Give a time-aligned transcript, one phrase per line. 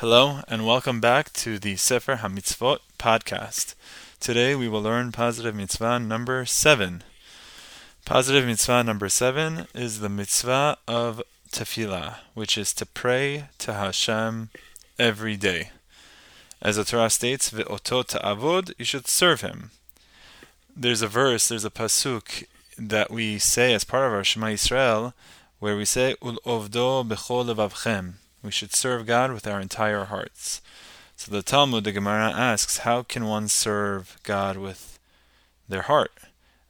[0.00, 3.74] Hello, and welcome back to the Sefer HaMitzvot podcast.
[4.18, 7.04] Today we will learn positive mitzvah number seven.
[8.06, 11.20] Positive mitzvah number seven is the mitzvah of
[11.52, 14.48] tefillah, which is to pray to Hashem
[14.98, 15.68] every day.
[16.62, 19.70] As the Torah states, "Ve'oto ta'avod," you should serve Him.
[20.74, 22.44] There's a verse, there's a pasuk
[22.78, 25.12] that we say as part of our Shema Yisrael,
[25.58, 30.60] where we say, "Ul'ovdo bechol levavchem." We should serve God with our entire hearts.
[31.16, 34.98] So the Talmud, the Gemara asks, how can one serve God with
[35.68, 36.12] their heart?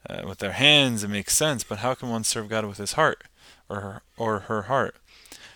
[0.08, 2.94] Uh, with their hands, it makes sense, but how can one serve God with his
[2.94, 3.22] heart
[3.68, 4.96] or her, or her heart?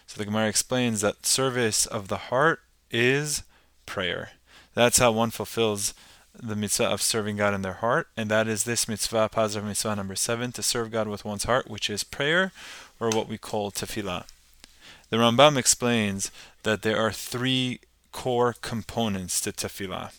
[0.06, 3.42] So the Gemara explains that service of the heart is
[3.86, 4.30] prayer.
[4.74, 5.94] That's how one fulfills
[6.40, 9.96] the mitzvah of serving God in their heart, and that is this mitzvah, positive mitzvah
[9.96, 12.52] number seven, to serve God with one's heart, which is prayer,
[13.00, 14.24] or what we call tefillah.
[15.10, 16.30] The Rambam explains
[16.62, 17.80] that there are three
[18.12, 20.12] core components to tefillah.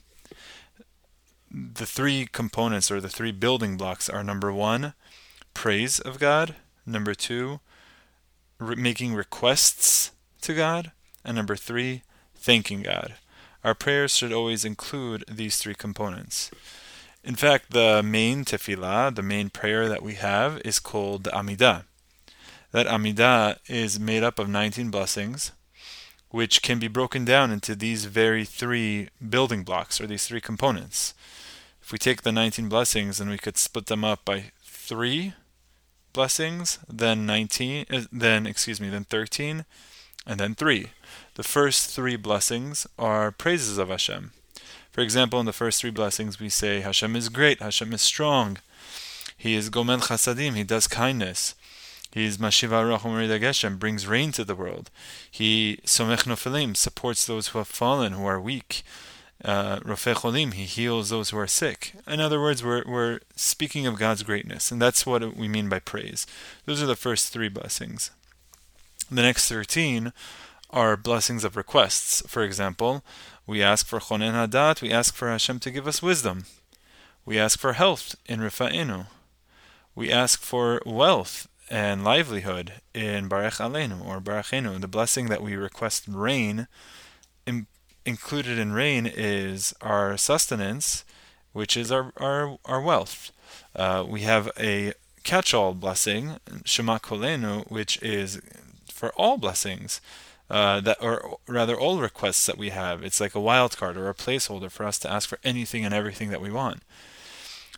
[1.52, 4.94] The three components or the three building blocks are number one,
[5.54, 7.60] praise of God, number two,
[8.60, 10.92] re- making requests to God,
[11.24, 12.04] and number three,
[12.36, 13.16] thanking God.
[13.64, 16.52] Our prayers should always include these three components.
[17.24, 21.86] In fact, the main tefillah, the main prayer that we have, is called the Amidah.
[22.76, 25.54] That Amidah is made up of 19 blessings,
[26.30, 31.14] which can be broken down into these very three building blocks or these three components.
[31.82, 35.36] If we take the 19 blessings and we could split them up by three
[36.12, 39.64] blessings, then 19, uh, then excuse me, then 13,
[40.28, 40.88] and then three.
[41.36, 44.32] The first three blessings are praises of Hashem.
[44.92, 48.58] For example, in the first three blessings, we say Hashem is great, Hashem is strong,
[49.38, 51.56] He is Gomel Chasadim, He does kindness.
[52.16, 54.90] He's Mashiv HaRuach Geshem, brings rain to the world.
[55.30, 58.84] He Somech Nofelim, supports those who have fallen, who are weak.
[59.44, 61.94] Uh, Cholim, he heals those who are sick.
[62.08, 65.80] In other words, we're, we're speaking of God's greatness, and that's what we mean by
[65.80, 66.26] praise.
[66.64, 68.12] Those are the first three blessings.
[69.12, 70.14] The next 13
[70.70, 72.24] are blessings of requests.
[72.28, 73.04] For example,
[73.46, 76.46] we ask for Chonen Hadat, we ask for Hashem to give us wisdom.
[77.26, 79.08] We ask for health in Rifa'inu.
[79.96, 84.80] We ask for wealth and livelihood in Baruch Aleinu or Barachenu.
[84.80, 86.68] The blessing that we request rain,
[87.46, 87.68] in,
[88.06, 91.04] included in rain is our sustenance,
[91.54, 93.32] which is our, our, our wealth.
[93.76, 94.94] Uh, we have a
[95.24, 98.40] catch-all blessing, Shema Kolenu, which is
[98.92, 100.02] for all blessings.
[100.48, 104.10] Uh, that or rather all requests that we have it's like a wild card or
[104.10, 106.84] a placeholder for us to ask for anything and everything that we want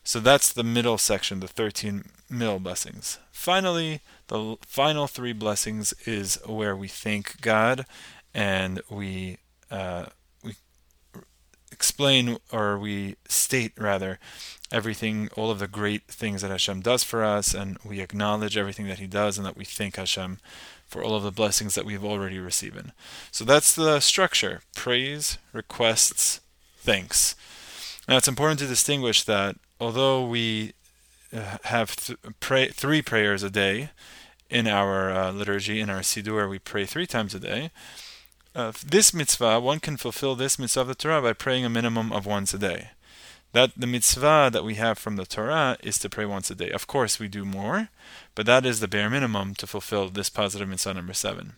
[0.08, 3.20] so that's the middle section, the 13 middle blessings.
[3.30, 7.86] Finally, the final three blessings is where we thank God
[8.34, 10.06] and we uh,
[10.46, 10.54] we
[11.74, 14.18] explain or we state rather
[14.72, 18.88] everything, all of the great things that Hashem does for us, and we acknowledge everything
[18.88, 20.38] that He does, and that we thank Hashem
[20.88, 22.94] for all of the blessings that we've already received.
[23.30, 26.40] So that's the structure: praise, requests,
[26.78, 27.36] thanks.
[28.08, 30.74] Now it's important to distinguish that although we
[31.34, 33.90] uh, have th- pray, three prayers a day
[34.50, 37.72] in our uh, liturgy, in our Siddur, we pray three times a day.
[38.56, 42.12] Uh, this mitzvah, one can fulfill this mitzvah of the Torah by praying a minimum
[42.12, 42.90] of once a day.
[43.54, 46.72] That the mitzvah that we have from the Torah is to pray once a day.
[46.72, 47.90] Of course, we do more,
[48.36, 51.54] but that is the bare minimum to fulfill this positive mitzvah number seven.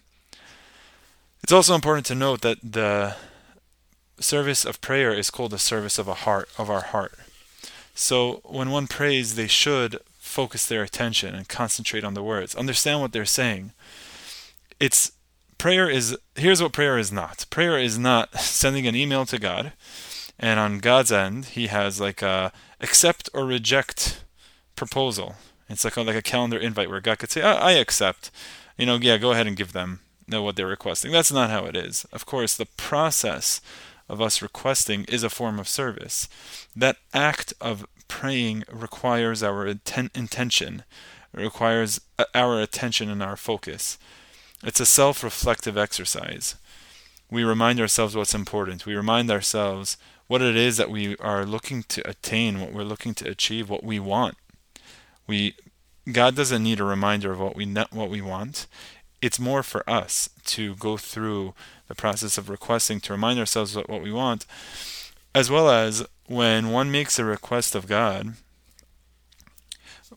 [1.44, 3.16] It's also important to note that the
[4.20, 7.18] service of prayer is called the service of a heart of our heart.
[7.94, 12.56] So when one prays, they should focus their attention and concentrate on the words.
[12.56, 13.74] Understand what they're saying.
[14.80, 15.12] It's
[15.58, 17.46] prayer is here's what prayer is not.
[17.50, 19.74] Prayer is not sending an email to God
[20.40, 24.24] and on God's end he has like a accept or reject
[24.76, 25.36] proposal.
[25.70, 28.32] It's like a, like a calendar invite where God could say, I, I accept.
[28.78, 31.12] You know, yeah, go ahead and give them know what they're requesting.
[31.12, 32.06] That's not how it is.
[32.12, 33.62] Of course, the process
[34.10, 36.28] of us requesting is a form of service.
[36.76, 40.84] That act of praying requires our inten- intention,
[41.34, 44.00] it requires uh, our attention and our focus.
[44.64, 46.56] It's a self reflective exercise.
[47.32, 48.88] We remind ourselves what's important.
[48.88, 49.96] We remind ourselves
[50.28, 53.84] what it is that we are looking to attain, what we're looking to achieve, what
[53.84, 54.36] we want.
[55.28, 55.56] We
[56.12, 58.66] God doesn't need a reminder of what we what we want
[59.22, 61.54] it's more for us to go through
[61.88, 64.46] the process of requesting to remind ourselves what, what we want,
[65.34, 68.34] as well as when one makes a request of God,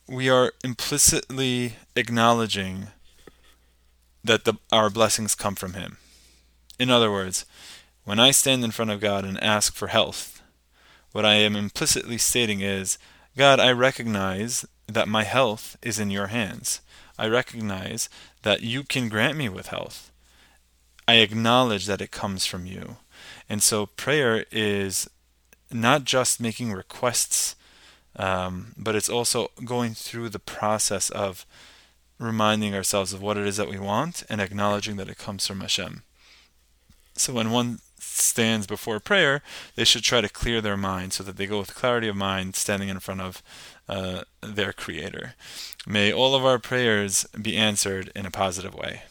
[0.09, 2.89] we are implicitly acknowledging
[4.25, 5.97] that the, our blessings come from Him.
[6.79, 7.45] In other words,
[8.05, 10.43] When I stand in front of God and ask for health,
[11.13, 12.99] what I am implicitly stating is,
[13.37, 16.81] God, I recognize that my health is in your hands.
[17.19, 18.09] I recognize
[18.43, 20.11] that you can grant me with health.
[21.07, 22.97] I acknowledge that it comes from you.
[23.49, 25.09] And so prayer is
[25.71, 27.57] not just making requests,
[28.17, 31.47] um, but it's also going through the process of
[32.19, 35.61] reminding ourselves of what it is that we want and acknowledging that it comes from
[35.61, 36.03] Hashem.
[37.15, 39.43] So when one stands before prayer,
[39.75, 42.57] they should try to clear their mind so that they go with clarity of mind
[42.57, 43.43] standing in front of
[43.89, 45.35] uh, their Creator.
[45.87, 49.03] May all of our prayers be answered in a positive way.